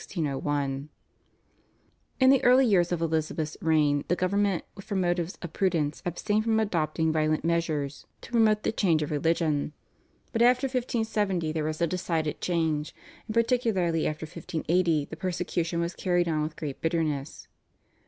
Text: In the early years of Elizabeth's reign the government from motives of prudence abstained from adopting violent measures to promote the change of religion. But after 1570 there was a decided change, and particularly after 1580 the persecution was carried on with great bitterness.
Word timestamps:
In 0.11 0.89
the 2.31 2.43
early 2.43 2.65
years 2.65 2.91
of 2.91 3.03
Elizabeth's 3.03 3.55
reign 3.61 4.03
the 4.07 4.15
government 4.15 4.63
from 4.81 4.99
motives 4.99 5.37
of 5.43 5.53
prudence 5.53 6.01
abstained 6.07 6.43
from 6.43 6.59
adopting 6.59 7.11
violent 7.11 7.45
measures 7.45 8.07
to 8.21 8.31
promote 8.31 8.63
the 8.63 8.71
change 8.71 9.03
of 9.03 9.11
religion. 9.11 9.73
But 10.33 10.41
after 10.41 10.65
1570 10.65 11.51
there 11.51 11.63
was 11.63 11.81
a 11.81 11.85
decided 11.85 12.41
change, 12.41 12.95
and 13.27 13.35
particularly 13.35 14.07
after 14.07 14.25
1580 14.25 15.05
the 15.05 15.15
persecution 15.15 15.79
was 15.79 15.93
carried 15.93 16.27
on 16.27 16.41
with 16.41 16.55
great 16.55 16.81
bitterness. 16.81 17.47